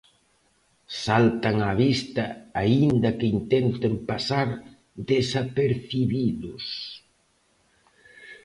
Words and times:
Saltan 1.03 1.57
á 1.69 1.71
vista 1.83 2.25
aínda 2.61 3.09
que 3.19 3.27
intenten 3.37 3.93
pasar 4.09 4.47
desapercibidos. 5.11 6.65